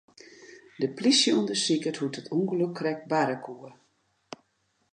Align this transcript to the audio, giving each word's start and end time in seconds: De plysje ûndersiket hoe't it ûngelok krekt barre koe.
De 0.81 0.87
plysje 0.97 1.31
ûndersiket 1.39 1.99
hoe't 1.99 2.19
it 2.19 2.31
ûngelok 2.37 2.73
krekt 2.77 3.09
barre 3.11 3.37
koe. 3.45 3.69